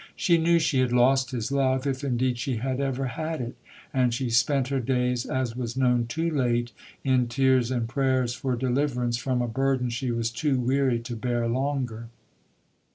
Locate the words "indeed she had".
2.03-2.79